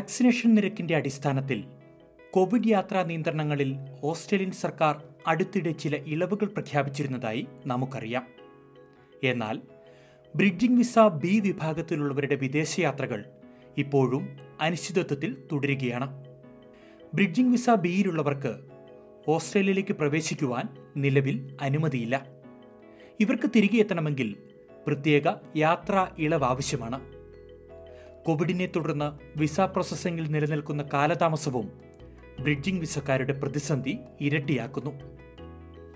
[0.00, 1.64] Vaccination നിരക്കിന്റെ അടിസ്ഥാനത്തിൽ
[2.30, 8.26] Covid യാത്രാ നിയന്ത്രണങ്ങളിൽ ഓസ്ട്രേലിയൻ സർക്കാർ അടുത്തിടെ ചില ഇളവുകൾ പ്രഖ്യാപിച്ചിരുന്നതായി നമുക്കറിയാം.
[9.22, 9.60] എന്നാൽ
[10.36, 13.24] ബ്രിഡ്ജിംഗ് വിസ ബി വിഭാഗത്തിലുള്ളവരുടെ വിദേശയാത്രകൾ
[13.78, 16.24] ഇപ്പോഴും അനിശ്ചിതത്വത്തിൽ തുടരുകയാണ്.
[17.14, 18.60] ബ്രിഡ്ജിംഗ് വിസ ബിയിലുള്ളവർക്ക്
[19.28, 20.64] ഓസ്ട്രേലിയയിലേക്ക് പ്രവേശിക്കുവാൻ
[20.96, 22.26] നിലവിൽ അനുമതിയില്ല.
[23.20, 24.36] ഇവർക്ക് തിരികെ എത്തണമെങ്കിൽ
[24.86, 25.22] പ്രത്യേക
[25.56, 27.19] യാത്രാ ഇളവ് ആവശ്യമാണ്.
[28.26, 31.80] കോവിഡിനെ തുടർന്ന് വിസ പ്രോസസ്സിംഗിൽ നിലനിൽക്കുന്ന കാലതാമസവും
[32.40, 34.90] ബ്രിഡ്ജിംഗ് വിസക്കാരുടെ പ്രതിസന്ധി ഇരട്ടിയാക്കുന്നു.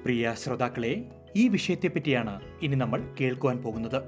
[0.04, 1.04] പ്രിയ ശ്രോതാക്കളെ
[1.36, 4.02] ഈ വിഷയത്തെപ്പറ്റിയാണ് ഇനി നമ്മൾ കേൾക്കുവാൻ പോകുന്നത്.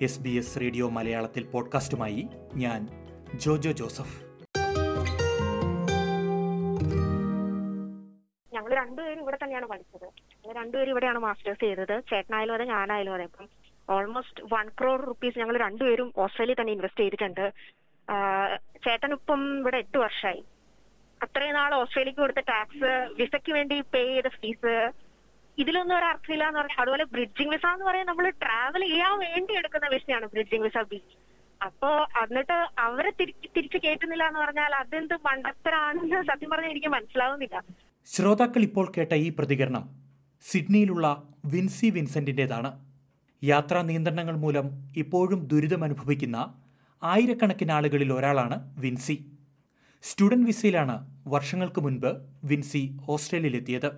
[0.00, 2.88] എസ് ബി എസ് റേഡിയോ മലയാളത്തിൽ പോഡ്കാസ്റ്റുമായി ഞാൻ
[3.34, 4.28] ജോജോ ജോസഫ്.
[8.54, 10.08] ഞങ്ങൾ രണ്ടുപേരും ഇവിടെ തന്നെയാണ് പഠിച്ചത്.
[10.56, 12.02] രണ്ടുപേരും ഇവിടെയാണ് മാസ്റ്റേഴ്സ് ചെയ്തത്.
[12.10, 13.24] ചേട്ടനായാലും അതെ ഞാനായാലും അതെ.
[13.24, 13.48] അപ്പം
[13.88, 17.44] ഓൾമോസ്റ്റ് വൺ ക്രോർ റുപ്പീസ് ഞങ്ങൾ രണ്ടുപേരും ഓസ്ട്രേലിയ തന്നെ ഇൻവെസ്റ്റ് ചെയ്തിട്ടുണ്ട്.
[18.84, 20.40] ചേട്ടനിപ്പം ഇവിടെ എട്ട് വർഷമായി
[21.20, 24.74] അത്രയും നാൾ ഓസ്ട്രേലിയക്ക് കൊടുത്ത ടാക്സ് വിസയ്ക്ക് വേണ്ടി പേ ചെയ്ത ഫീസ്
[25.58, 29.86] ഇതിലൊന്നും ഒരു അർത്ഥമില്ല എന്ന് പറഞ്ഞാൽ അതുപോലെ ബ്രിഡ്ജിംഗ് വിസ എന്ന് പറയാൻ നമ്മൾ ട്രാവൽ ചെയ്യാൻ വേണ്ടി എടുക്കുന്ന
[29.94, 31.00] വിസയാണ് ബ്രിഡ്ജിംഗ് വിസ ബി
[31.60, 31.88] അപ്പോ
[32.22, 37.56] എന്നിട്ട് അവരെ തിരിച്ച് കേട്ടുന്നില്ല കയറ്റുന്നില്ല എന്ന് പറഞ്ഞാൽ അതെന്ത് മണ്ടത്തരാണെന്ന് സത്യം പറഞ്ഞാൽ എനിക്ക് മനസ്സിലാവുന്നില്ല.
[38.08, 39.86] ശ്രോതാക്കൾ ഇപ്പോൾ കേട്ട ഈ പ്രതികരണം
[40.44, 41.06] സിഡ്നിയിലുള്ള
[41.54, 42.70] വിൻസി വിൻസെന്റിന്റെതാണ്
[43.44, 46.54] യാത്രാ നിയന്ത്രണങ്ങൾ മൂലം ഇപ്പോഴും ദുരിതമനുഭവിക്കുന്ന
[47.02, 49.24] ആയിരക്കണക്കിന് ആളുകളിൽ ഒരാളാണ് വിൻസി.
[50.02, 53.90] സ്റ്റുഡന്റ് വിസയിലാണ് വർഷങ്ങൾക്ക് മുൻപ് വിൻസി ഓസ്ട്രേലിയയിലെത്തിയത്.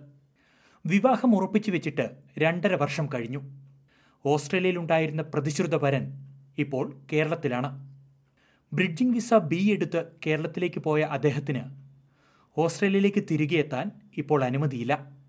[0.87, 3.41] വിവാഹം ഉറപ്പിച്ചു വെച്ചിട്ട് രണ്ടര വർഷം കഴിഞ്ഞു.
[4.27, 6.13] ഓസ്ട്രേലിയയിലുണ്ടായിരുന്ന പ്രതിശ്രുത വരൻ
[6.59, 7.89] ഇപ്പോൾ കേരളത്തിലാണ്.
[8.73, 11.63] ബ്രിഡ്ജിംഗ് വിസ ബി എടുത്ത് കേരളത്തിലേക്ക് പോയ അദ്ദേഹത്തിന്
[12.59, 15.20] ഓസ്ട്രേലിയയിലേക്ക് തിരികെ എത്താൻ ഇപ്പോൾ അനുമതിയില്ല.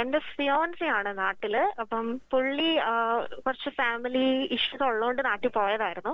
[0.00, 1.54] എന്റെ ഫിയോൻസി ആണ് നാട്ടിൽ.
[1.80, 2.70] അപ്പം പുള്ളി
[3.46, 6.12] കുറച്ച് ഫാമിലി ഇഷ്യൂസ് ഉള്ളതുകൊണ്ട് നാട്ടിൽ പോയതായിരുന്നു.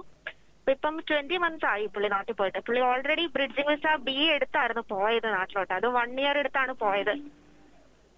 [0.70, 2.58] ഇപ്പം ട്വന്റി മന്ത്സ് ആയി പുള്ളി നാട്ടിൽ പോയിട്ട്.
[2.66, 5.72] പുള്ളി ഓൾറെഡി ബ്രിഡ്ജിംഗ് വിസ ബി എടുത്തായിരുന്നു പോയത് നാട്ടിലോട്ട്.
[5.74, 7.14] അത് വൺ ഇയർ എടുത്താണ് പോയത്.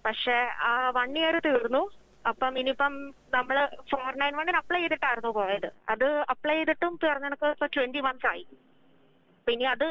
[0.05, 0.37] പക്ഷെ
[0.69, 1.83] ആ വൺ ഇയർ തീർന്നു.
[2.27, 2.93] അപ്പം ഇനിയിപ്പം
[3.33, 5.69] നമ്മൾ ഫോർ നയൻ വണ്ണിന് അപ്ലൈ ചെയ്തിട്ടായിരുന്നു പോയത്.
[5.89, 8.45] അത് അപ്ലൈ ചെയ്തിട്ടും തീർന്നെടുക്കുക ഇപ്പൊ ട്വന്റി മന്ത്സ് ആയി.
[9.47, 9.87] ഇനി അത്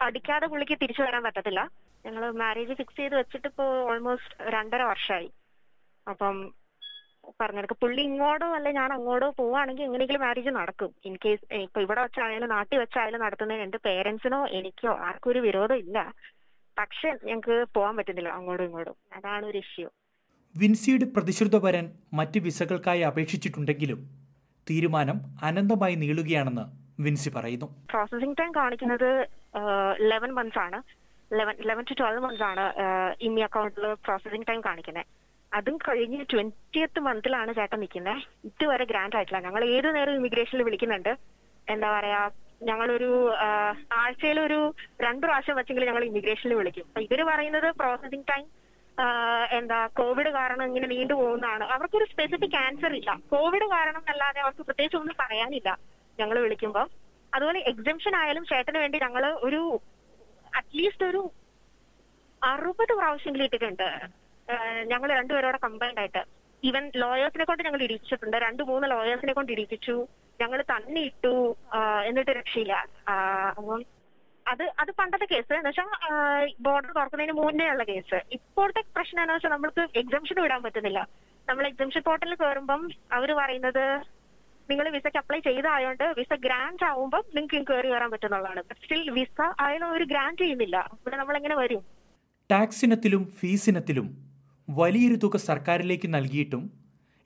[0.00, 1.68] അടിക്കാതെ പുള്ളിക്ക് തിരിച്ചു വരാൻ പറ്റത്തില്ല.
[2.04, 5.28] ഞങ്ങൾ മാരേജ് ഫിക്സ് ചെയ്ത് വെച്ചിട്ട് ഇപ്പോ ഓൾമോസ്റ്റ് രണ്ടര വർഷമായി
[6.06, 6.36] അപ്പം
[7.40, 10.90] പറഞ്ഞെടുക്ക പുള്ളി ഇങ്ങോട്ടോ അല്ലെ ഞാൻ അങ്ങോട്ടോ പോവാണെങ്കിൽ എങ്ങനെയെങ്കിലും മാരേജ് നടക്കും.
[11.08, 15.98] ഇൻ കേസ് ഇപ്പൊ ഇവിടെ വെച്ചായാലും നാട്ടിൽ വെച്ചായാലും നടത്തുന്നതിന് എന്റെ പേരൻസിനോ എനിക്കോ ആർക്കും ഒരു വിരോധം ഇല്ല.
[16.76, 18.96] പക്ഷെ ഞങ്ങക്ക് പോകാൻ പറ്റുന്നില്ല അങ്ങോട്ടും ഇങ്ങോട്ടും.
[19.18, 19.88] അതാണ് ഒരു ഇഷ്യൂ
[20.54, 21.86] വിൻസിയുടെ പ്രതിശ്രുത വരൻ
[22.18, 24.00] മറ്റ് വിസകൾക്കായി അപേക്ഷിച്ചിട്ടുണ്ടെങ്കിലും
[24.66, 26.64] തീരുമാനം അനന്തമായി നീളുകയാണെന്ന്
[27.04, 27.68] വിൻസി പറയുന്നു.
[27.92, 29.10] പ്രോസസിംഗ് ടൈം കാണിക്കുന്നത്
[30.10, 30.80] ലെവൻ മന്ത്സ് ആണ്.
[31.30, 32.64] Eleven eleven to twelve months ആണ്
[33.26, 35.08] ഇമി അക്കൗണ്ടിൽ പ്രോസസിംഗ് ടൈം കാണിക്കുന്നത്
[35.52, 39.40] അതും കഴിഞ്ഞ് ട്വന്റിയത്ത് മന്തിലാണ് ചേട്ടൻ നിൽക്കുന്നത് ഇതുവരെ ഗ്രാൻഡ് ആയിട്ടില്ല.
[39.46, 41.12] ഞങ്ങൾ ഏത് നേരം ഇമിഗ്രേഷനിൽ വിളിക്കുന്നുണ്ട്.
[41.74, 42.20] എന്താ പറയാ
[42.68, 43.10] ഞങ്ങളൊരു
[44.00, 44.60] ആഴ്ചയിൽ ഒരു
[45.06, 46.86] രണ്ട് പ്രാവശ്യം വെച്ചെങ്കിലും ഞങ്ങൾ ഇമിഗ്രേഷനിൽ വിളിക്കും.
[46.88, 48.44] അപ്പൊ ഇവർ പറയുന്നത് പ്രോസസിംഗ് ടൈം
[49.58, 51.64] എന്താ കോവിഡ് കാരണം ഇങ്ങനെ നീണ്ടു പോകുന്നതാണ്.
[51.74, 53.10] അവർക്കൊരു സ്പെസിഫിക് ആൻസർ ഇല്ല.
[53.34, 55.70] കോവിഡ് കാരണം അല്ലാതെ അവർക്ക് പ്രത്യേകിച്ച് ഒന്നും പറയാനില്ല.
[56.18, 56.86] ഞങ്ങൾ വിളിക്കുമ്പോൾ
[57.32, 59.60] അതുപോലെ എക്സംഷൻ ആയാലും ചേട്ടന് വേണ്ടി ഞങ്ങൾ ഒരു
[60.58, 61.22] അറ്റ്ലീസ്റ്റ് ഒരു
[62.42, 63.88] അറുപത് പ്രാവശ്യം ഇട്ടിട്ടുണ്ട്.
[64.92, 66.22] ഞങ്ങൾ രണ്ടുപേരോടെ കമ്പൈൻഡ് ആയിട്ട്.
[66.62, 69.96] ഈവൻ ലോയേഴ്സിനെ കൊണ്ട് ഞങ്ങൾ ഇടിച്ചിട്ടുണ്ട് രണ്ട് മൂന്ന് ലോയേഴ്സിനെ കൊണ്ട് ഇടിപ്പിച്ചു
[70.40, 71.34] ഞങ്ങൾ തന്നെ ഇട്ടു
[72.08, 72.74] എന്നിട്ട് രക്ഷയില്ല.
[73.58, 73.80] അപ്പം
[74.46, 79.52] അത് അത് പണ്ടത്തെ കേസ് എന്ന് വെച്ചാൽ ബോർഡർ തുറക്കുന്നതിന് മുന്നേ ഉള്ള കേസ് ഇപ്പോഴത്തെ പ്രശ്നം എന്ന് വെച്ചാൽ
[79.54, 81.00] നമ്മൾക്ക് എക്സംഷൻ വിടാൻ പറ്റുന്നില്ല.
[81.48, 82.82] നമ്മൾ എക്സംഷൻ പോർട്ടലിൽ കയറുമ്പം
[83.16, 83.84] അവർ പറയുന്നത്
[84.70, 88.62] നിങ്ങൾ വിസയ്ക്ക് അപ്ലൈ ചെയ്തായോണ്ട് വിസ ഗ്രാൻഡ് ആവുമ്പോൾ നിങ്ങൾക്ക് കയറി വരാൻ പറ്റുന്നുള്ളതാണ്.
[88.82, 90.76] സ്റ്റിൽ വിസ ആയാലും ഒരു ഗ്രാൻഡ് ചെയ്യുന്നില്ല.
[91.00, 91.82] ഇവിടെ നമ്മൾ എങ്ങനെ വരും?
[92.50, 96.62] ടാക്സിനത്തിലും ഫീസിനത്തിലും ഫീസ് വലിയൊരു തുക സർക്കാരിലേക്ക് നൽകിയിട്ടും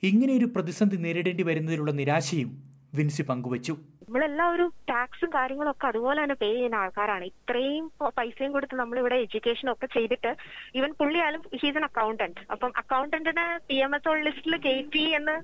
[0.02, 2.50] ഇങ്ങനെയൊരു പ്രതിസന്ധി നേരിടേണ്ടി വരുന്നതിലുള്ള നിരാശയും
[2.98, 3.74] വിൻസി പങ്കുവച്ചു.
[4.04, 7.24] നമ്മളെല്ലാവരും ടാക്സും കാര്യങ്ങളും ഒക്കെ അതുപോലെ തന്നെ പേ ചെയ്യുന്ന ആൾക്കാരാണ്.
[7.32, 7.84] ഇത്രയും
[8.18, 10.30] പൈസയും കൊടുത്ത് നമ്മൾ ഇവിടെ എഡ്യൂക്കേഷൻ ഒക്കെ ചെയ്തിട്ട്
[10.78, 15.36] ഈവൻ പുള്ളിയാലും ഹീസ് എൻ അക്കൗണ്ടന്റ് അപ്പം അക്കൗണ്ടന്റിനെ പി എം എസ് ലിസ്റ്റിൽ കയറ്റി എന്ന്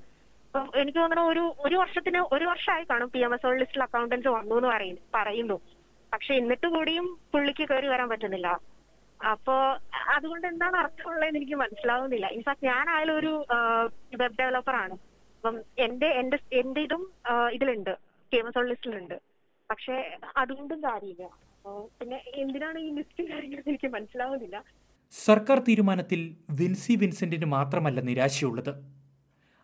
[0.53, 4.69] എനിക്ക് തോന്നുന്നു ഒരു ഒരു വർഷത്തിന് ഒരു വർഷമായി കാണും പി എം എസ് ലിസ്റ്റിൽ അക്കൗണ്ടൻസ് വന്നു എന്ന്
[4.69, 5.01] പറയുന്നു.
[5.15, 5.57] പറയുന്നു
[6.13, 8.47] പക്ഷെ എന്നിട്ട് കൂടിയും പുള്ളിക്ക് കയറി വരാൻ പറ്റുന്നില്ല.
[9.31, 9.55] അപ്പോ
[10.15, 12.27] അതുകൊണ്ട് എന്താണ് അർത്ഥമുള്ളതെന്ന് എനിക്ക് മനസ്സിലാവുന്നില്ല.
[12.27, 13.45] ഇൻഫാക്ട് ഞാനായാലും ഒരു
[14.21, 14.95] വെബ് ഡെവലപ്പർ ആണ്.
[15.37, 17.03] അപ്പം എന്റെ എന്റെ എന്റെ ഇതും
[17.51, 17.93] ഇതിലുണ്ട്.
[18.31, 19.17] ഫേമസ് ലിസ്റ്റിലുണ്ട്.
[19.71, 21.25] പക്ഷെ അതുകൊണ്ടും കാര്യമില്ല.
[21.99, 23.23] പിന്നെ എന്തിനാണ് ഈ ലിസ്റ്റ്
[23.69, 24.63] എനിക്ക് മനസ്സിലാവുന്നില്ല.
[25.11, 26.21] സർക്കാർ തീരുമാനത്തിൽ
[26.59, 28.98] വിൻസി വിൻസെന്റിന് മാത്രമല്ല നിരാശയുള്ളത്.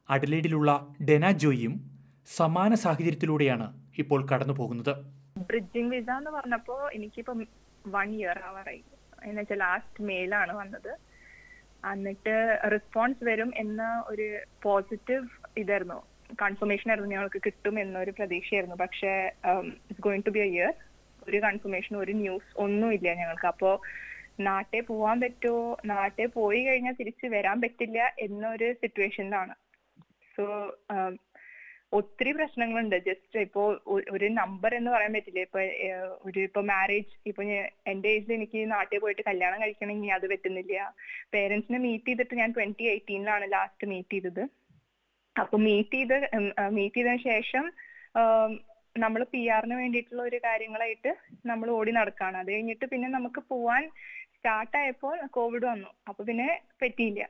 [0.09, 1.73] അഡലേഡിലുള്ള ഡെന ജോയിയും
[2.35, 3.67] സമാന സാഹചര്യത്തിലൂടെയാണ്
[3.97, 4.93] ഇപ്പോൾ കടന്നു പോകുന്നത്
[5.47, 7.47] ബ്രിഡ്ജിംഗ് വിസ എന്ന് പറഞ്ഞപ്പോ എനിക്കിപ്പം
[7.87, 8.83] വൺ ഇയർ ആവാറായി.
[9.23, 10.91] എന്ന് വെച്ചാൽ ലാസ്റ്റ് മെയിലാണ് വന്നത്.
[11.91, 12.35] എന്നിട്ട്
[12.71, 15.99] റെസ്പോൺസ് വരും എന്ന ഒരു പോസിറ്റീവ് ഇതായിരുന്നു.
[16.41, 18.75] കൺഫർമേഷൻ ആയിരുന്നു ഞങ്ങൾക്ക് കിട്ടും എന്നൊരു പ്രതീക്ഷയായിരുന്നു.
[18.75, 19.11] പക്ഷേ
[19.89, 20.73] it's going to be a year
[21.29, 23.47] ഒരു കൺഫർമേഷൻ ഒരു ന്യൂസ് ഒന്നും ഇല്ല ഞങ്ങൾക്ക്.
[23.47, 23.81] അപ്പോ
[24.39, 29.53] നാട്ടെ പോവാൻ പറ്റുമോ നാട്ടെ പോയി കഴിഞ്ഞാൽ തിരിച്ചു വരാൻ പറ്റില്ല എന്നൊരു സിറ്റുവേഷനിലാണ്
[30.37, 30.45] സോ
[31.93, 32.95] ഒത്തിരി പ്രശ്നങ്ങളുണ്ട്.
[33.05, 35.39] ജസ്റ്റ് ഇപ്പോ ഒ- ഒരു നമ്പർ എന്ന് പറയാൻ പറ്റില്ല.
[35.39, 35.59] ഇപ്പൊ
[36.29, 37.43] ഒരു ഇപ്പൊ മാരേജ് ഇപ്പൊ
[37.87, 40.93] എന്റെ ഏജിൽ എനിക്ക് നാട്ടിൽ പോയിട്ട് കല്യാണം കഴിക്കണമെങ്കിൽ അത് പറ്റുന്നില്ല.
[41.33, 44.43] പേരൻസിനെ മീറ്റ് ചെയ്തിട്ട് ഞാൻ ട്വന്റി എയ്റ്റീനിലാണ് ലാസ്റ്റ് മീറ്റ് ചെയ്തത്.
[45.35, 46.17] അപ്പൊ മീറ്റ് ചെയ്ത്
[46.69, 47.65] മീറ്റ് ചെയ്തതിനു ശേഷം
[48.97, 51.11] നമ്മൾ പി ആറിന് വേണ്ടിയിട്ടുള്ള ഒരു കാര്യങ്ങളായിട്ട്
[51.45, 53.83] നമ്മൾ ഓടി നടക്കുകയാണ് അത് കഴിഞ്ഞിട്ട് പിന്നെ നമുക്ക് പോവാൻ
[54.35, 55.87] സ്റ്റാർട്ടായപ്പോൾ കോവിഡ് വന്നു.
[56.07, 57.23] അപ്പൊ പിന്നെ പറ്റിയില്ല.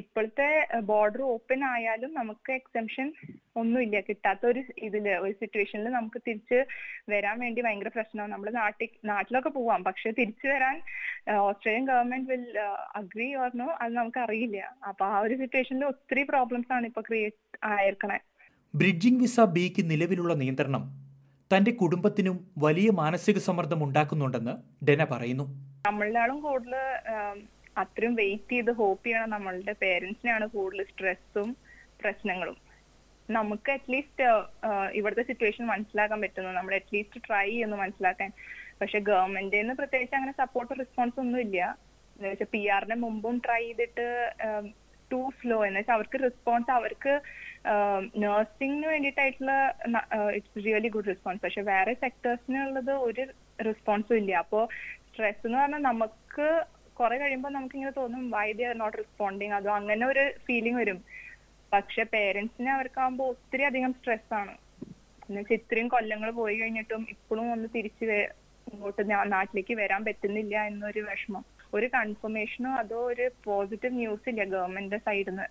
[0.00, 0.46] ഇപ്പോഴത്തെ
[0.90, 3.08] ബോർഡർ ഓപ്പൺ ആയാലും നമുക്ക് എക്സംഷൻ
[3.56, 3.96] ഒന്നുമില്ല.
[4.00, 6.58] കിട്ടാത്ത ഒരു ഇതിൽ ഒരു സിറ്റുവേഷനിൽ നമുക്ക് തിരിച്ച്
[7.12, 8.32] വരാൻ വേണ്ടി ഭയങ്കര പ്രശ്നമാണ്.
[8.32, 9.82] നമ്മൾ നാട്ടിൽ നാട്ടിലൊക്കെ പോവാം.
[9.88, 10.76] പക്ഷെ തിരിച്ചു വരാൻ
[11.48, 12.46] Australian government will
[13.00, 14.58] agree or no അത് നമുക്ക് അറിയില്ല
[14.88, 18.18] അപ്പൊ ആ ഒരു സിറ്റുവേഷനിൽ ഒത്തിരി പ്രോബ്ലംസ് ആണ് ഇപ്പൊ ക്രിയേറ്റ് ആയിരിക്കണേ
[18.74, 20.84] ബ്രിഡ്ജിംഗ് വിസ ബിക്ക് നിലവിലുള്ള നിയന്ത്രണം
[21.50, 24.54] തന്റെ കുടുംബത്തിനും വലിയ മാനസിക സമ്മർദ്ദം ഉണ്ടാക്കുന്നുണ്ടെന്ന്
[24.88, 25.44] ഡെന പറയുന്നു.
[25.86, 26.74] നമ്മളാളും കൂടുതൽ
[27.82, 31.48] അത്രയും വെയിറ്റ് ചെയ്ത് ഹോപ്പ് ചെയ്യണം നമ്മളുടെ പേരൻസിനെയാണ് കൂടുതൽ സ്ട്രെസ്സും
[32.02, 32.56] പ്രശ്നങ്ങളും.
[33.28, 34.24] നമുക്ക് അറ്റ്ലീസ്റ്റ്
[34.98, 36.50] ഇവിടുത്തെ സിറ്റുവേഷൻ മനസ്സിലാക്കാൻ പറ്റുന്നു.
[36.58, 38.30] നമ്മൾ അറ്റ്ലീസ്റ്റ് ട്രൈ ചെയ്യുന്നു മനസ്സിലാക്കാൻ.
[38.80, 41.60] പക്ഷെ ഗവൺമെന്റിൽ നിന്ന് പ്രത്യേകിച്ച് അങ്ങനെ സപ്പോർട്ട് റെസ്പോൺസ് ഒന്നും ഇല്ല.
[42.16, 44.06] എന്ന് വെച്ചാൽ പി ആറിന് മുമ്പും ട്രൈ ചെയ്തിട്ട്
[45.10, 47.14] ടു സ്ലോ എന്ന് വെച്ചാൽ അവർക്ക് റെസ്പോൺസ് അവർക്ക്
[48.22, 49.52] നഴ്സിംഗിന് വേണ്ടിയിട്ടായിട്ടുള്ള
[50.36, 53.24] ഇറ്റ്സ് റിയലി ഗുഡ് റെസ്പോൺസ് പക്ഷെ വേറെ സെക്ടേഴ്സിനുള്ളത് ഒരു
[53.68, 54.32] റെസ്പോൺസും ഇല്ല.
[54.44, 54.60] അപ്പോ
[55.08, 56.48] സ്ട്രെസ് എന്ന് പറഞ്ഞാൽ നമുക്ക്
[56.96, 60.98] കുറെ കഴിയുമ്പോൾ നമുക്ക് ഇങ്ങനെ തോന്നും why they are not responding അതോ അങ്ങനെ ഒരു ഫീലിംഗ് വരും.
[61.72, 64.52] പക്ഷെ പേരൻസിന് അവർക്കാകുമ്പോൾ ഒത്തിരി അധികം സ്ട്രെസ് ആണ്.
[65.26, 68.04] എന്നുവെച്ചാൽ ഇത്രയും കൊല്ലങ്ങൾ പോയി കഴിഞ്ഞിട്ടും ഇപ്പോഴും ഒന്ന് തിരിച്ച്
[68.66, 69.02] ഇങ്ങോട്ട്
[69.34, 71.44] നാട്ടിലേക്ക് വരാൻ പറ്റുന്നില്ല എന്നൊരു വിഷമം.
[71.74, 75.46] ഒരു കൺഫർമേഷനോ അതോ ഒരു പോസിറ്റീവ് ന്യൂസ് ഇല്ല ഗവൺമെന്റിന്റെ സൈഡിൽ നിന്ന്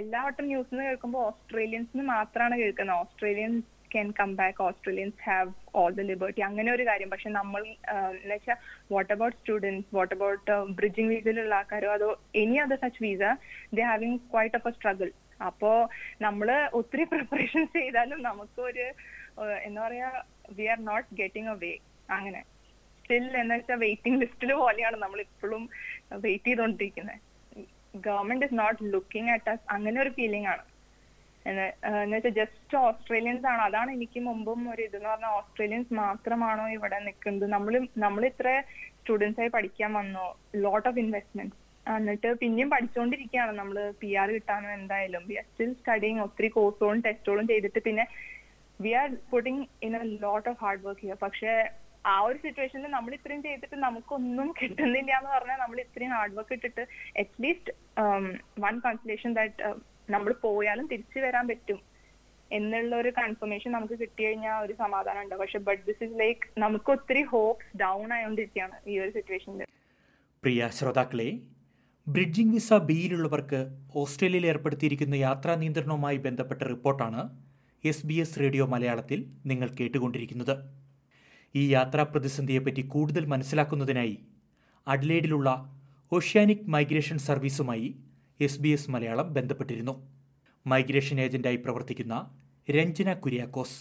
[0.00, 2.98] എല്ലാ വട്ടം ന്യൂസ് കേൾക്കുമ്പോൾ ഓസ്ട്രേലിയൻസിന് മാത്രമാണ് കേൾക്കുന്നത്.
[3.02, 5.50] Australians can come back Australians have
[5.80, 7.10] all the liberty അങ്ങനെ ഒരു കാര്യം.
[7.14, 7.62] പക്ഷെ നമ്മൾ
[7.94, 8.58] എന്ന് വെച്ചാൽ
[8.94, 11.90] what about students what about bridging വീസയിലുള്ള ആൾക്കാരോ?
[11.98, 12.10] അതോ
[12.42, 13.22] any other such visa
[13.78, 15.10] the having quite of a struggle
[15.48, 15.72] അപ്പോ
[16.26, 16.48] നമ്മൾ
[16.78, 18.86] ഒത്തിരി പ്രിപ്പറേഷൻസ് ചെയ്താലും നമുക്ക് ഒരു
[19.66, 20.08] എന്താ പറയാ
[20.56, 21.72] we are not getting a way
[22.16, 22.40] അങ്ങനെ.
[23.04, 25.62] സ്റ്റിൽ എന്ന് വെച്ചാൽ വെയിറ്റിംഗ് ലിസ്റ്റിൽ പോലെയാണ് നമ്മൾ ഇപ്പോഴും
[26.24, 27.18] വെയിറ്റ് ചെയ്തുകൊണ്ടിരിക്കുന്നത്
[28.06, 30.62] government is not looking at us അങ്ങനെ ഒരു ഫീലിംഗ് ആണ്.
[31.46, 31.64] എന്ന്
[32.12, 33.62] വെച്ചാൽ ജസ്റ്റ് ഓസ്ട്രേലിയൻസ് ആണോ.
[33.68, 37.74] അതാണ് എനിക്ക് മുമ്പും ഒരു ഇതെന്ന് പറഞ്ഞാൽ ഓസ്ട്രേലിയൻസ് മാത്രമാണോ ഇവിടെ നിൽക്കുന്നത് നമ്മൾ
[38.04, 38.48] നമ്മൾ ഇത്ര
[38.98, 40.26] സ്റ്റുഡൻസ് ആയി പഠിക്കാൻ വന്നു?
[40.64, 41.56] ലോട്ട് ഓഫ് ഇൻവെസ്റ്റ്മെന്റ്
[41.86, 45.22] എന്നിട്ട് പിന്നെയും പഠിച്ചുകൊണ്ടിരിക്കുകയാണ് നമ്മൾ പി ആർ കിട്ടാനോ എന്തായാലും.
[45.30, 48.04] വി ആർ സ്റ്റിൽ സ്റ്റഡിങ് ഒത്തിരി കോഴ്സുകളും ടെസ്റ്റുകളും ചെയ്തിട്ട് പിന്നെ
[48.80, 51.52] we are putting in a lot of hard work ചെയ്യുക പക്ഷെ
[52.04, 56.84] ആ ഒരു സിറ്റുവേഷനിൽ നമ്മൾ ഇത്രയും ചെയ്തിട്ട് നമുക്കൊന്നും കിട്ടുന്നില്ല എന്ന് പറഞ്ഞാൽ നമ്മൾ ഇത്രയും ഹാർഡ് വർക്ക് ഇട്ടിട്ട്
[57.22, 57.72] at least
[58.64, 59.68] one consolation that
[60.14, 61.80] നമ്മൾ പോയാലും തിരിച്ചു വരാൻ പറ്റും.
[62.50, 66.90] എന്നുള്ള ഒരു കൺഫർമേഷൻ നമുക്ക് കിട്ടി കഴിഞ്ഞാൽ ഒരു സമാധാനം ഉണ്ട് പക്ഷെ ബട്ട് ദിസ് ഇസ് ലൈക്ക് നമുക്ക്
[66.94, 69.68] ഒത്തിരി ഹോപ്സ് ഡൗൺ ആയോണ്ടിരിക്കുകയാണ് ഈ ഒരു സിറ്റുവേഷനിൽ
[70.42, 71.28] പ്രിയ ശ്രോതാക്കളെ
[72.06, 73.60] ബ്രിഡ്ജിംഗ് വിസ ബിയിലുള്ളവർക്ക്
[74.02, 77.22] ഓസ്ട്രേലിയയിൽ ഏർപ്പെടുത്തിയിരിക്കുന്ന യാത്രാ നിയന്ത്രണവുമായി ബന്ധപ്പെട്ട റിപ്പോർട്ടാണ്
[77.84, 79.20] എസ് ബി എസ് റേഡിയോ മലയാളത്തിൽ
[79.50, 80.54] നിങ്ങൾ കേട്ടുകൊണ്ടിരിക്കുന്നത്.
[81.54, 84.16] ഈ യാത്രാ പ്രതിസന്ധിയെപ്പറ്റി കൂടുതൽ മനസ്സിലാക്കുന്നതിനായി
[84.86, 85.48] അഡ്ലേഡിലുള്ള
[86.12, 87.88] ഓഷ്യാനിക് മൈഗ്രേഷൻ സർവീസുമായി
[88.46, 89.94] എസ് ബി എസ് മലയാളം ബന്ധപ്പെട്ടിരുന്നു.
[90.66, 92.14] മൈഗ്രേഷൻ ഏജന്റായി പ്രവർത്തിക്കുന്ന
[92.68, 93.78] രഞ്ജന കുര്യാക്കോസ്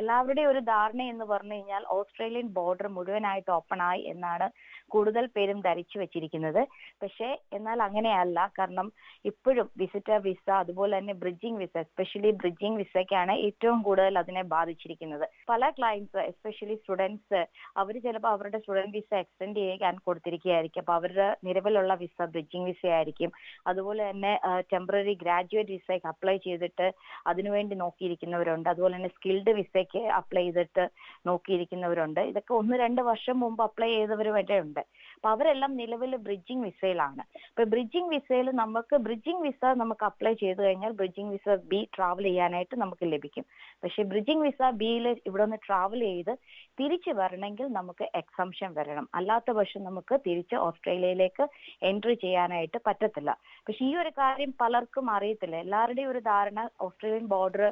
[0.00, 4.48] എല്ലാവരുടെയും ഒരു ധാരണ എന്ന് പറഞ്ഞു കഴിഞ്ഞാൽ ഓസ്ട്രേലിയൻ ബോർഡർ മുഴുവനായിട്ട് ഓപ്പൺ ആയി എന്നാണ്
[4.94, 6.60] കൂടുതൽ പേരും ധരിച്ചു വെച്ചിരിക്കുന്നത്.
[7.02, 8.38] പക്ഷേ എന്നാൽ അങ്ങനെയല്ല.
[8.58, 8.88] കാരണം
[9.30, 15.24] ഇപ്പോഴും വിസിറ്റർ വിസ അതുപോലെ തന്നെ ബ്രിഡ്ജിംഗ് വിസ എസ്പെഷ്യലി ബ്രിഡ്ജിംഗ് വിസയ്ക്കാണ് ഏറ്റവും കൂടുതൽ അതിനെ ബാധിച്ചിരിക്കുന്നത്.
[15.50, 17.40] പല ക്ലയൻസ് എസ്പെഷ്യലി സ്റ്റുഡൻസ്
[17.82, 20.82] അവർ ചിലപ്പോൾ അവരുടെ സ്റ്റുഡന്റ് വിസ എക്സ്റ്റെൻഡ് ചെയ്യാൻ കൊടുത്തിരിക്കുകയായിരിക്കും.
[20.84, 23.32] അപ്പൊ അവരുടെ നിലവിലുള്ള വിസ ബ്രിഡ്ജിംഗ് വിസ ആയിരിക്കും.
[23.66, 24.32] അതുപോലെ തന്നെ
[24.72, 26.88] ടെമ്പററി ഗ്രാജുവേറ്റ് വിസയ്ക്ക് അപ്ലൈ ചെയ്തിട്ട്
[27.32, 28.68] അതിനുവേണ്ടി നോക്കിയിരിക്കുന്നവരുണ്ട്.
[28.74, 29.54] അതുപോലെ തന്നെ സ്കിൽഡ്
[29.86, 30.84] വിസയ്ക്ക് അപ്ലൈ ചെയ്തിട്ട്
[31.28, 32.20] നോക്കിയിരിക്കുന്നവരുണ്ട്.
[32.30, 34.82] ഇതൊക്കെ ഒന്ന് രണ്ട് വർഷം മുമ്പ് അപ്ലൈ ചെയ്തവർ വരെ ഉണ്ട്.
[35.16, 40.92] അപ്പൊ അവരെല്ലാം നിലവിൽ ബ്രിഡ്ജിംഗ് വിസയിലാണ് ഇപ്പൊ ബ്രിഡ്ജിംഗ് വിസയിൽ നമുക്ക് ബ്രിഡ്ജിംഗ് വിസ നമുക്ക് അപ്ലൈ ചെയ്ത് കഴിഞ്ഞാൽ
[41.00, 43.44] ബ്രിഡ്ജിംഗ് വിസ ബി ട്രാവൽ ചെയ്യാനായിട്ട് നമുക്ക് ലഭിക്കും.
[43.82, 46.32] പക്ഷെ ബ്രിഡ്ജിംഗ് വിസ ബിയിൽ ഇവിടെ നിന്ന് ട്രാവൽ ചെയ്ത്
[46.78, 49.06] തിരിച്ചു വരണമെങ്കിൽ നമുക്ക് എക്സംഷൻ വരണം.
[49.18, 51.44] അല്ലാത്ത പക്ഷം നമുക്ക് തിരിച്ച് ഓസ്ട്രേലിയയിലേക്ക്
[51.90, 53.30] എൻട്രി ചെയ്യാനായിട്ട് പറ്റത്തില്ല.
[53.66, 55.56] പക്ഷെ ഈ ഒരു കാര്യം പലർക്കും അറിയത്തില്ല.
[55.64, 57.64] എല്ലാവരുടെയും ഒരു ധാരണ ഓസ്ട്രേലിയൻ ബോർഡർ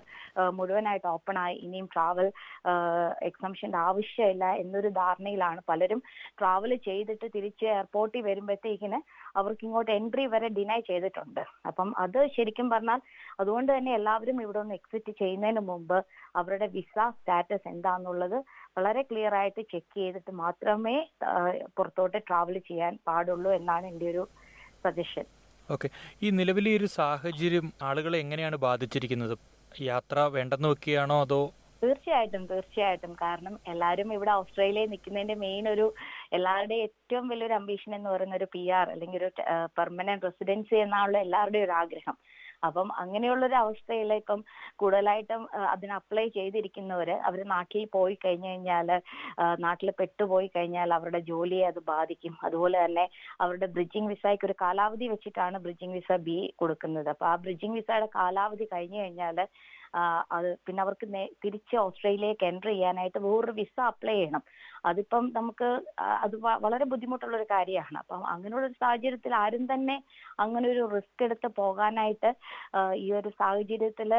[0.58, 2.28] മുഴുവനായിട്ട് ഓപ്പൺ ആയി ഇനിയും ട്രാവൽ
[3.30, 6.02] എക്സംഷന്റെ ആവശ്യമില്ല എന്നൊരു ധാരണയിലാണ് പലരും
[6.40, 9.00] ട്രാവൽ ചെയ്തിട്ട് തിരിച്ച് എയർപോർട്ടിൽ വരുമ്പോഴത്തേക്കിന്
[9.40, 11.42] അവർക്ക് ഇങ്ങോട്ട് എൻട്രി വരെ ഡിനൈ ചെയ്തിട്ടുണ്ട്.
[11.68, 13.00] അപ്പം അത് ശരിക്കും പറഞ്ഞാൽ
[13.42, 15.98] അതുകൊണ്ട് തന്നെ എല്ലാവരും ഇവിടെ ഒന്ന് എക്സിറ്റ് ചെയ്യുന്നതിന് മുമ്പ്
[16.40, 18.38] അവരുടെ വിസ സ്റ്റാറ്റസ് എന്താണെന്നുള്ളത്
[18.76, 20.96] വളരെ ക്ലിയർ ആയിട്ട് ചെക്ക് ചെയ്തിട്ട് മാത്രമേ
[21.76, 24.22] പുറത്തോട്ട് ട്രാവൽ ചെയ്യാൻ പാടുള്ളൂ എന്നാണ് എന്റെ ഒരു
[24.84, 25.26] സജഷൻ
[25.68, 25.88] ഓക്കെ
[26.22, 29.34] ഈ നിലവിലെ ഒരു സാഹചര്യം ആളുകളെ എങ്ങനെയാണ് ബാധിച്ചിരിക്കുന്നത്?
[29.86, 31.42] യാത്ര വേണ്ടെന്ന് വെക്കുകയാണോ അതോ?
[31.82, 33.12] തീർച്ചയായിട്ടും തീർച്ചയായിട്ടും.
[33.22, 35.86] കാരണം എല്ലാവരും ഇവിടെ ഓസ്ട്രേലിയയിൽ നിൽക്കുന്നതിന്റെ മെയിൻ ഒരു
[36.36, 39.30] എല്ലാവരുടെയും ഏറ്റവും വലിയൊരു അംബീഷൻ എന്ന് പറയുന്ന ഒരു പി ആർ അല്ലെങ്കിൽ ഒരു
[39.78, 42.16] പെർമനന്റ് റെസിഡൻസി എന്നാണല്ലോ എല്ലാവരുടെയും ഒരു ആഗ്രഹം.
[42.68, 44.40] അപ്പം അങ്ങനെയുള്ള ഒരു അവസ്ഥയിൽ ഇപ്പം
[44.82, 45.42] കൂടുതലായിട്ടും
[45.72, 48.88] അതിന് അപ്ലൈ ചെയ്തിരിക്കുന്നവര് അവർ നാട്ടിൽ പോയി കഴിഞ്ഞു കഴിഞ്ഞാൽ
[49.66, 52.34] നാട്ടിൽ പെട്ടുപോയി കഴിഞ്ഞാൽ അവരുടെ ജോലിയെ അത് ബാധിക്കും.
[52.46, 53.06] അതുപോലെ തന്നെ
[53.44, 57.08] അവരുടെ ബ്രിഡ്ജിങ് വിസയ്ക്ക് ഒരു കാലാവധി വെച്ചിട്ടാണ് ബ്രിഡ്ജിങ് വിസ ബി കൊടുക്കുന്നത്.
[57.14, 59.38] അപ്പൊ ആ ബ്രിഡ്ജിങ് വിസയുടെ കാലാവധി കഴിഞ്ഞു കഴിഞ്ഞാൽ
[60.32, 61.06] അത് പിന്നെ അവർക്ക്
[61.44, 64.42] തിരിച്ച് ഓസ്ട്രേലിയക്ക് എൻട്രി ചെയ്യാനായിട്ട് വേറൊരു വിസ അപ്ലൈ ചെയ്യണം.
[64.90, 65.68] അതിപ്പം നമുക്ക്
[66.24, 66.34] അത്
[66.64, 67.98] വളരെ ബുദ്ധിമുട്ടുള്ള ഒരു കാര്യമാണ്.
[68.02, 69.96] അപ്പം അങ്ങനെയുള്ള ഒരു സാഹചര്യത്തിൽ ആരും തന്നെ
[70.40, 72.32] അങ്ങനെ ഒരു റിസ്ക് എടുത്ത് പോകാനായിട്ട്
[73.04, 74.12] ഈ ഒരു സാഹചര്യത്തിൽ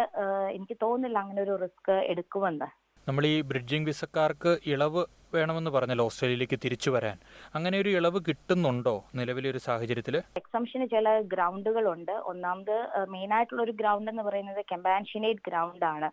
[0.58, 2.70] എനിക്ക് തോന്നുന്നില്ല അങ്ങനെ ഒരു റിസ്ക് എടുക്കുമെന്ന്.
[3.08, 5.02] നമ്മൾ ഈ ബ്രിഡ്ജിംഗ് വിസക്കാർക്ക് ഇളവ്
[5.34, 7.18] വേണമെന്ന് പറഞ്ഞല്ലോ ഓസ്ട്രേലിയയിലേക്ക് തിരിച്ചു വരാൻ.
[7.56, 12.12] അങ്ങനെ ഒരു ഇളവ് കിട്ടുന്നുണ്ടോ നിലവിലെ ഒരു സാഹചര്യത്തിൽ എക്സംഷന് ചില ഗ്രൗണ്ടുകളുണ്ട്.
[12.12, 12.76] ഒന്നാമത്
[13.10, 16.10] മെയിൻ ആയിട്ടുള്ള ഒരു ഗ്രൗണ്ട് എന്ന് പറയുന്നത് കെമ്പാൻഷിനേറ്റ് ഗ്രൗണ്ട് ആണ്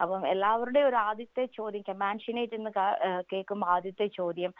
[0.00, 2.70] അപ്പം എല്ലാവരുടെയും ഒരു ആദ്യത്തെ ചോദ്യം കമാൻഷിനേറ്റ് എന്ന്
[3.32, 4.52] കേൾക്കുമ്പോൾ ആദ്യത്തെ ചോദ്യം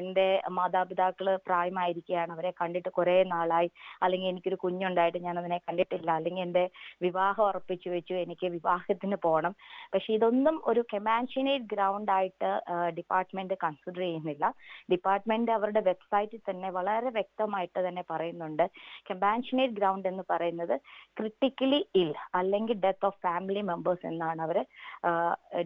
[0.00, 0.26] എന്റെ
[0.58, 3.70] മാതാപിതാക്കൾ പ്രായമായിരിക്കുകയാണ് അവരെ കണ്ടിട്ട് കുറെ നാളായി.
[4.02, 6.10] അല്ലെങ്കിൽ എനിക്കൊരു കുഞ്ഞുണ്ടായിട്ട് ഞാൻ അതിനെ കണ്ടിട്ടില്ല.
[6.18, 6.64] അല്ലെങ്കിൽ എന്റെ
[7.06, 9.54] വിവാഹം ഉറപ്പിച്ചു വെച്ചു എനിക്ക് വിവാഹത്തിന് പോകണം
[9.94, 12.50] പക്ഷെ ഇതൊന്നും ഒരു കമാൻഷനേറ്റ് ഗ്രൗണ്ട് ആയിട്ട്
[12.98, 14.44] ഡിപ്പാർട്ട്മെന്റ് കൺസിഡർ ചെയ്യുന്നില്ല.
[14.92, 18.64] ഡിപ്പാർട്ട്മെന്റ് അവരുടെ വെബ്സൈറ്റിൽ തന്നെ വളരെ വ്യക്തമായിട്ട് തന്നെ പറയുന്നുണ്ട്.
[19.10, 20.74] കമ്പാൻഷനേറ്റ് ഗ്രൗണ്ട് എന്ന് പറയുന്നത്
[21.18, 24.58] ക്രിട്ടിക്കലി ഇൽ അല്ലെങ്കിൽ ഡെത്ത് ഓഫ് ഫാമിലി മെമ്പേഴ്സ് എന്നാണ് അവർ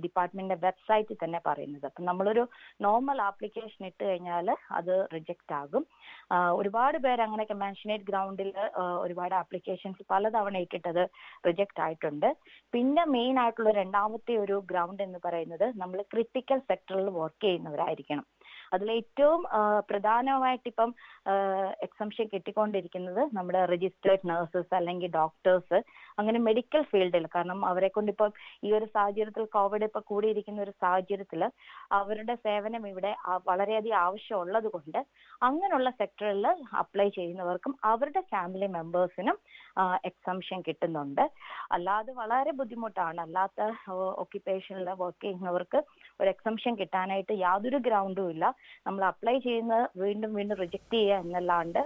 [0.04, 1.84] ഡിപ്പാർട്ട്മെന്റിന്റെ വെബ്സൈറ്റിൽ തന്നെ പറയുന്നത്.
[1.88, 2.42] അപ്പം നമ്മളൊരു
[2.86, 5.84] നോർമൽ ആപ്ലിക്കേഷൻ ഇട്ട് കഴിഞ്ഞാൽ അത് റിജക്റ്റ് ആകും.
[6.60, 8.50] ഒരുപാട് പേര് അങ്ങനെ കമാൻഷനേറ്റ് ഗ്രൗണ്ടിൽ
[9.04, 11.02] ഒരുപാട് ആപ്ലിക്കേഷൻസ് പലതവണ ഇട്ടിട്ടത്
[11.48, 12.28] റിജക്റ്റ് ആയിട്ടുണ്ട്.
[12.74, 18.26] പിന്നെ മെയിൻ ആയിട്ടുള്ള രണ്ടാമത്തെ ഒരു ഗ്രൗണ്ട് എന്ന് പറയുന്നത് നമ്മൾ ക്രിട്ടിക്കൽ സെക്ടറിൽ വർക്ക് ചെയ്യുന്നവരായിരിക്കണം.
[18.72, 19.42] അതിൽ ഏറ്റവും
[19.90, 20.90] പ്രധാനമായിട്ട് ഇപ്പം
[21.86, 25.78] എക്സംഷൻ കിട്ടിക്കൊണ്ടിരിക്കുന്നത് നമ്മുടെ രജിസ്റ്റേർഡ് നഴ്സസ് അല്ലെങ്കിൽ ഡോക്ടേഴ്സ്
[26.18, 28.32] അങ്ങനെ മെഡിക്കൽ ഫീൽഡിൽ കാരണം അവരെ കൊണ്ട് ഇപ്പം
[28.64, 31.42] ഈ ഒരു സാഹചര്യത്തിൽ കോവിഡ് ഇപ്പൊ കൂടിയിരിക്കുന്ന ഒരു സാഹചര്യത്തിൽ
[32.00, 33.12] അവരുടെ സേവനം ഇവിടെ
[33.46, 35.00] വളരെയധികം ആവശ്യമുള്ളത് കൊണ്ട്
[35.42, 36.46] അങ്ങനെയുള്ള സെക്ടറിൽ
[36.82, 39.38] അപ്ലൈ ചെയ്യുന്നവർക്കും അവരുടെ ഫാമിലി മെമ്പേഴ്സിനും
[40.04, 41.24] എക്സംഷൻ കിട്ടുന്നുണ്ട്.
[41.72, 43.20] അല്ലാതെ വളരെ ബുദ്ധിമുട്ടാണ്.
[43.26, 43.60] അല്ലാത്ത
[44.22, 45.78] ഒക്യുപ്പേഷനിൽ വർക്ക് ചെയ്യുന്നവർക്ക്
[46.22, 48.44] ഒരു എക്സംഷൻ കിട്ടാനായിട്ട് യാതൊരു ഗ്രൗണ്ടും ഇല്ല.
[48.86, 51.82] നമ്മൾ അപ്ലൈ ചെയ്യുന്നത് വീണ്ടും വീണ്ടും റിജക്ട് ചെയ്യുക എന്നല്ലാണ്ട്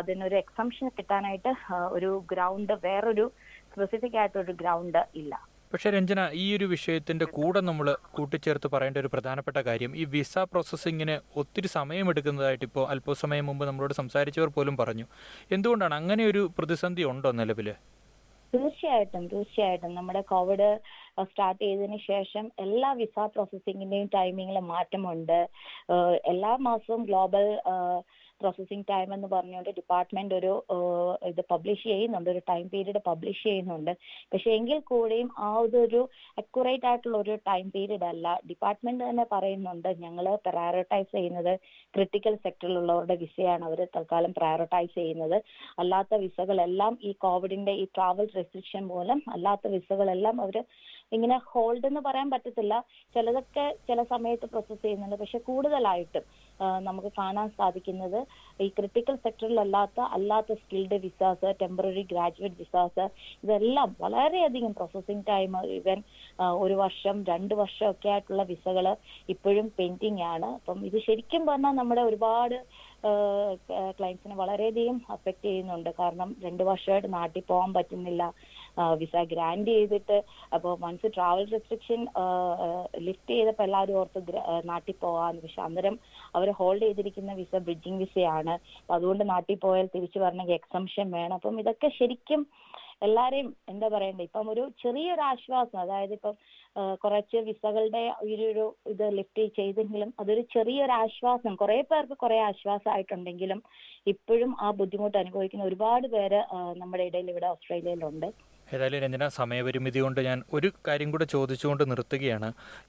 [0.00, 1.52] അതിനൊരു എക്സംഷൻ കിട്ടാനായിട്ട്
[1.96, 3.26] ഒരു ഗ്രൗണ്ട് വേറൊരു
[3.72, 5.34] സ്പെസിഫിക് ആയിട്ടൊരു ഗ്രൗണ്ട് ഇല്ല.
[5.72, 11.16] പക്ഷേ രഞ്ജന ഈ ഒരു വിഷയത്തിന്റെ കൂടെ നമ്മൾ കൂട്ടിച്ചേർത്ത് പറയേണ്ട ഒരു പ്രധാനപ്പെട്ട കാര്യം ഈ വിസ പ്രോസസ്സിങ്ങിന്
[11.40, 15.06] ഒത്തിരി സമയമെടുക്കുന്നതായിട്ട് ഇപ്പോൾ അല്പസമയം മുമ്പ് നമ്മളോട് സംസാരിച്ചവർ പോലും പറഞ്ഞു.
[15.56, 17.68] എന്തുകൊണ്ടാണ് അങ്ങനെ ഒരു പ്രതിസന്ധി ഉണ്ടോ നിലവിൽ
[18.54, 19.94] തീർച്ചയായിട്ടും തീർച്ചയായിട്ടും.
[19.94, 20.68] നമ്മുടെ കോവിഡ്
[21.30, 25.38] സ്റ്റാർട്ട് ചെയ്തതിന് ശേഷം എല്ലാ വിസ പ്രോസസ്സിങ്ങിന്റെയും ടൈമിങ്ങിൽ മാറ്റമുണ്ട്.
[26.32, 27.46] എല്ലാ മാസവും ഗ്ലോബൽ
[28.40, 30.52] പ്രോസസ്സിംഗ് ടൈം എന്ന് പറഞ്ഞുകൊണ്ട് ഡിപ്പാർട്ട്മെന്റ് ഒരു
[31.30, 32.28] ഇത് പബ്ലിഷ് ചെയ്യുന്നുണ്ട്.
[32.34, 33.92] ഒരു ടൈം പീരീഡ് പബ്ലിഷ് ചെയ്യുന്നുണ്ട്.
[34.32, 36.02] പക്ഷെ എങ്കിൽ കൂടിയും ആ ഒരു
[36.42, 38.26] അക്യുറേറ്റ് ആയിട്ടുള്ള ഒരു ടൈം പീരീഡ് അല്ല.
[38.50, 41.52] ഡിപ്പാർട്ട്മെന്റ് തന്നെ പറയുന്നുണ്ട് ഞങ്ങൾ പ്രയോറിറ്റൈസ് ചെയ്യുന്നത്
[41.94, 45.38] ക്രിട്ടിക്കൽ സെക്ടറിലുള്ളവരുടെ വിസയാണ് അവർ തൽക്കാലം പ്രയോറിറ്റൈസ് ചെയ്യുന്നത്.
[45.82, 50.58] അല്ലാത്ത വിസകളെല്ലാം ഈ കോവിഡിന്റെ ഈ ട്രാവൽ റെസ്ട്രിക്ഷൻ മൂലം അല്ലാത്ത വിസകളെല്ലാം അവർ
[51.16, 52.74] ഇങ്ങനെ ഹോൾഡ് എന്ന് പറയാൻ പറ്റത്തില്ല.
[53.14, 55.16] ചിലതൊക്കെ ചില സമയത്ത് പ്രോസസ് ചെയ്യുന്നുണ്ട്.
[55.22, 56.24] പക്ഷെ കൂടുതലായിട്ടും
[56.88, 58.18] നമുക്ക് കാണാൻ സാധിക്കുന്നത്
[58.64, 63.04] ഈ ക്രിട്ടിക്കൽ സെക്ടറിലല്ലാത്ത അല്ലാത്ത അല്ലാത്ത skilled visas temporary graduate visas
[63.44, 65.98] ഇതെല്ലാം വളരെയധികം പ്രോസസ്സിംഗ് ടൈം ഇവൻ
[66.64, 68.86] ഒരു വർഷം രണ്ട് വർഷം ഒക്കെ ആയിട്ടുള്ള വിസകൾ
[69.34, 70.48] ഇപ്പോഴും പെൻഡിങ് ആണ്.
[70.58, 72.56] അപ്പം ഇത് ശരിക്കും പറഞ്ഞാൽ നമ്മുടെ ഒരുപാട്
[73.98, 75.90] ക്ലയൻസിനെ വളരെയധികം അഫക്റ്റ് ചെയ്യുന്നുണ്ട്.
[76.00, 78.22] കാരണം രണ്ട് വർഷമായിട്ട് നാട്ടിൽ പോകാൻ പറ്റുന്നില്ല.
[79.00, 80.18] വിസ ഗ്രാൻഡ് ചെയ്തിട്ട്
[80.54, 82.00] അപ്പോൾ വൺസ് ട്രാവൽ റെസ്ട്രിക്ഷൻ
[83.06, 84.22] ലിഫ്റ്റ് ചെയ്തപ്പോൾ എല്ലാവരും ഓർത്ത്
[84.70, 85.96] നാട്ടിൽ പോകാമെന്ന് പക്ഷെ അന്നേരം
[86.38, 88.56] അവർ ഹോൾഡ് ചെയ്തിരിക്കുന്ന വിസ ബ്രിഡ്ജിങ് വിസയാണ്.
[88.80, 91.36] അപ്പൊ അതുകൊണ്ട് നാട്ടിൽ പോയാൽ തിരിച്ചു വരണമെങ്കിൽ എക്സംഷൻ വേണം.
[91.38, 92.42] അപ്പം ഇതൊക്കെ ശരിക്കും
[93.06, 95.76] എല്ലാരെയും എന്താ പറയണ്ടേ ഇപ്പം ഒരു ചെറിയൊരു ആശ്വാസം.
[95.82, 96.34] അതായത് ഇപ്പം
[97.02, 101.52] കുറച്ച് വിസകളുടെ ഒരു ഇത് ലിഫ്റ്റ് ചെയ്തെങ്കിലും അതൊരു ചെറിയൊരു ആശ്വാസം.
[101.62, 103.60] കുറെ പേർക്ക് കുറെ ആശ്വാസമായിട്ടുണ്ടെങ്കിലും
[104.12, 106.40] ഇപ്പോഴും ആ ബുദ്ധിമുട്ട് അനുഭവിക്കുന്ന ഒരുപാട് പേര്
[106.82, 108.28] നമ്മുടെ ഇടയിൽ ഇവിടെ ഓസ്ട്രേലിയയിലുണ്ട്.
[108.74, 112.48] ഏതായാലും രഞ്ജന സമയപരിമിതി കൊണ്ട് ഞാൻ ഒരു കാര്യം കൂടെ ചോദിച്ചുകൊണ്ട് നിർത്തുകയാണ്.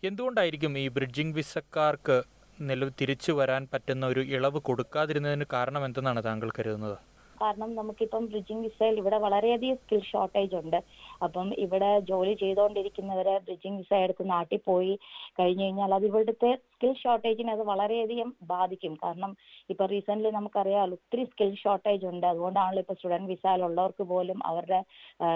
[0.09, 2.17] എന്തുകൊണ്ടായിരിക്കും ഈ ബ്രിഡ്ജിംഗ് വിസക്കാർക്ക്
[2.59, 6.97] നിലവിൽ തിരിച്ചു വരാൻ പറ്റുന്ന ഒരു ഇളവ് കൊടുക്കാതിരുന്നതിന് കാരണം എന്തെന്നാണ് താങ്കൾ കരുതുന്നത്?
[7.41, 10.79] കാരണം നമുക്കിപ്പം ബ്രിഡ്ജിംഗ് വിസയിൽ ഇവിടെ വളരെയധികം സ്കിൽ ഷോർട്ടേജ് ഉണ്ട്.
[11.23, 14.93] അപ്പം ഇവിടെ ജോലി ചെയ്തുകൊണ്ടിരിക്കുന്നവരെ ബ്രിഡ്ജിംഗ് വിസ എടുത്ത് നാട്ടിൽ പോയി
[15.39, 18.93] കഴിഞ്ഞു കഴിഞ്ഞാൽ അത് ഇവിടുത്തെ സ്കിൽ ഷോർട്ടേജിനെ അത് വളരെയധികം ബാധിക്കും.
[19.01, 19.31] കാരണം
[19.71, 22.25] ഇപ്പൊ റീസെന്റ് നമുക്കറിയാം ഒത്തിരി സ്കിൽ ഷോർട്ടേജ് ഉണ്ട്.
[22.29, 24.79] അതുകൊണ്ടാണല്ലോ ഇപ്പൊ സ്റ്റുഡന്റ് വിസയിലുള്ളവർക്ക് പോലും അവരുടെ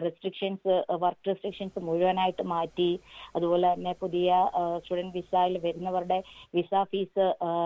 [0.06, 2.88] റെസ്ട്രിക്ഷൻസ് വർക്ക് റെസ്ട്രിക്ഷൻസ് മുഴുവനായിട്ട് മാറ്റി.
[3.36, 4.38] അതുപോലെ തന്നെ പുതിയ
[4.84, 6.20] സ്റ്റുഡന്റ് വിസയിൽ വരുന്നവരുടെ
[6.60, 7.26] വിസ ഫീസ്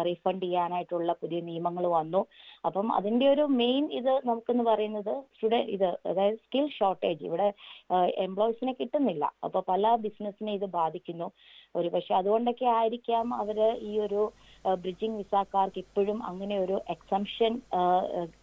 [0.09, 2.23] റീഫണ്ട് ചെയ്യാനായിട്ടുള്ള പുതിയ നിയമങ്ങൾ വന്നു.
[2.69, 7.49] അപ്പം അതിന്റെ ഒരു മെയിൻ ഇത് നമുക്കെന്ന് പറയുന്നത് സ്റ്റുഡന്റ് ഇത് അതായത് സ്കിൽ ഷോർട്ടേജ് ഇവിടെ
[8.27, 9.25] എംപ്ലോയീസിനെ കിട്ടുന്നില്ല.
[9.45, 11.29] അപ്പൊ പല ബിസിനസ്സിനെ ഇത് ബാധിക്കുന്നു.
[11.77, 13.57] ഒരു പക്ഷെ അതുകൊണ്ടൊക്കെ ആയിരിക്കാം അവർ
[13.89, 14.21] ഈ ഒരു
[14.83, 17.51] ബ്രിഡ്ജിംഗ് വിസാക്കാർക്ക് ഇപ്പോഴും അങ്ങനെ ഒരു എക്സംഷൻ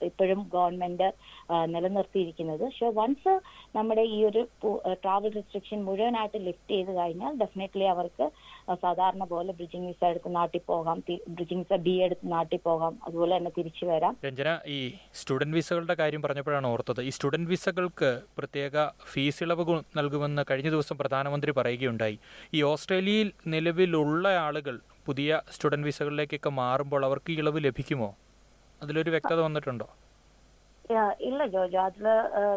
[0.08, 1.08] ഇപ്പോഴും ഗവൺമെന്റ്
[1.72, 2.62] നിലനിർത്തിയിരിക്കുന്നത്.
[2.64, 3.34] പക്ഷെ വൺസ്
[3.76, 4.42] നമ്മുടെ ഈ ഒരു
[5.02, 8.28] ട്രാവൽ റെസ്ട്രിക്ഷൻ മുഴുവനായിട്ട് ലിഫ്റ്റ് ചെയ്ത് കഴിഞ്ഞാൽ ഡെഫിനറ്റ്ലി അവർക്ക്
[8.84, 11.02] സാധാരണ പോലെ ബ്രിഡ്ജിംഗ് വിസ എടുത്ത് നാട്ടിൽ പോകാം
[11.36, 14.16] ബ്രിഡ്ജിംഗ് വിസ ബി എടുത്ത് നാട്ടിൽ പോകാം അതുപോലെ തന്നെ തിരിച്ചു വരാം.
[14.28, 14.78] രഞ്ജന ഈ
[15.20, 17.02] സ്റ്റുഡന്റ് വിസകളുടെ കാര്യം പറഞ്ഞപ്പോഴാണ് ഓർത്തത്.
[17.08, 19.66] ഈ സ്റ്റുഡന്റ് വിസകൾക്ക് പ്രത്യേക ഫീസ് ഇളവ്
[20.00, 22.18] നൽകുമെന്ന് കഴിഞ്ഞ ദിവസം പ്രധാനമന്ത്രി പറയുകയുണ്ടായി.
[22.54, 28.10] ഈ ഓസ്ട്രേലിയയിൽ നിലവിലുള്ള ആളുകൾ പുതിയ സ്റ്റുഡന്റ് വിസകളിലേക്കൊക്കെ മാറുമ്പോൾ അവർക്ക് ഇളവ് ലഭിക്കുമോ?
[28.82, 29.86] അതിലൊരു വ്യക്തത വന്നിട്ടുണ്ടോ?
[31.28, 31.82] ഇല്ല ജോജോ.
[31.88, 32.06] അതിൽ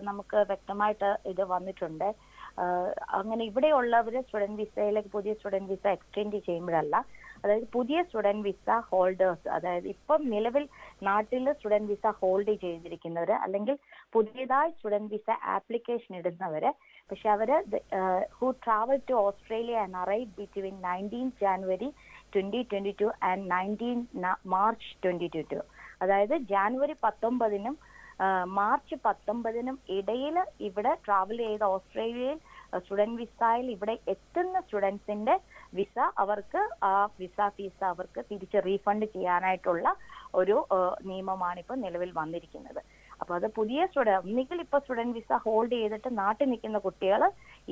[0.10, 2.10] നമുക്ക് വ്യക്തമായിട്ട് ഇത് വന്നിട്ടുണ്ട്.
[3.18, 6.96] അങ്ങനെ ഇവിടെയുള്ളവര് സ്റ്റുഡന്റ് വിസയിലേക്ക് പുതിയ സ്റ്റുഡന്റ് വിസ എക്സ്റ്റെൻഡ് ചെയ്യുമ്പോഴല്ല
[7.42, 10.64] അതായത് പുതിയ സ്റ്റുഡന്റ് വിസ ഹോൾഡേഴ്സ് അതായത് ഇപ്പം നിലവിൽ
[11.04, 13.76] നാട്ടിൽ സ്റ്റുഡന്റ് വിസ ഹോൾഡ് ചെയ്തിരിക്കുന്നവര് അല്ലെങ്കിൽ
[14.14, 16.72] പുതിയതായി സ്റ്റുഡന്റ് വിസ ആപ്ലിക്കേഷൻ ഇടുന്നവര്
[17.12, 17.52] പക്ഷെ അവർ
[18.38, 21.90] who travel to Australia and arrive between nineteen January
[22.34, 24.00] twenty twenty two and nineteen
[24.56, 25.62] March twenty twenty two
[26.04, 27.78] അതായത് ജാനുവരി പത്തൊമ്പതിനും
[28.58, 32.38] മാർച്ച് പത്തൊമ്പതിനും ഇടയിൽ ഇവിടെ ട്രാവൽ ചെയ്ത ഓസ്ട്രേലിയയിൽ
[32.78, 35.36] സ്റ്റുഡന്റ് വിസയിൽ ഇവിടെ എത്തുന്ന സ്റ്റുഡൻസിന്റെ
[35.78, 39.88] വിസ അവർക്ക് ആ വിസ ഫീസ് അവർക്ക് തിരിച്ച് റീഫണ്ട് ചെയ്യാനായിട്ടുള്ള
[40.42, 40.58] ഒരു
[41.12, 42.82] നിയമമാണ് ഇപ്പോൾ നിലവിൽ വന്നിരിക്കുന്നത്.
[43.22, 47.22] അപ്പൊ അത് പുതിയ സ്റ്റുഡന്റ് ഒന്നുകിൽ ഇപ്പൊ സ്റ്റുഡന്റ് വിസ ഹോൾഡ് ചെയ്തിട്ട് നാട്ടിൽ നിൽക്കുന്ന കുട്ടികൾ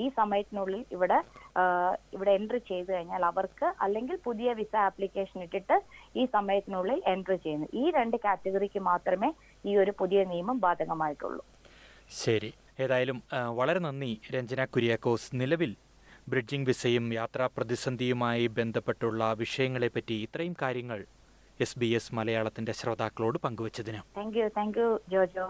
[0.04, 1.18] ഈ സമയത്തിനുള്ളിൽ ഇവിടെ
[2.16, 5.78] ഇവിടെ എൻട്രി ചെയ്തു കഴിഞ്ഞാൽ അവർക്ക് അല്ലെങ്കിൽ പുതിയ വിസ ആപ്ലിക്കേഷൻ ഇട്ടിട്ട്
[6.22, 7.68] ഈ സമയത്തിനുള്ളിൽ എൻട്രി ചെയ്യുന്നു.
[7.82, 9.32] ഈ രണ്ട് കാറ്റഗറിക്ക് മാത്രമേ
[9.66, 11.44] ഈ ഒരു പുതിയ നിയമം ബാധകമായിട്ടുള്ളൂ.
[12.22, 12.52] ശരി.
[12.84, 13.18] ഏതായാലും
[13.60, 15.30] വളരെ നന്ദി രഞ്ജന കുര്യാക്കോസ്.
[15.42, 15.72] നിലവിൽ
[16.32, 21.00] ബ്രിഡ്ജിംഗ് വിസയും യാത്രാ പ്രതിസന്ധിയുമായി ബന്ധപ്പെട്ടുള്ള വിഷയങ്ങളെപ്പറ്റി ഇത്രയും കാര്യങ്ങൾ
[21.62, 24.18] എസ് ബി എസ് മലയാളത്തിന്റെ ശ്രോതാക്കളോട് പങ്കുവച്ചതിന്.
[24.18, 25.48] Thank you thank you Jojo.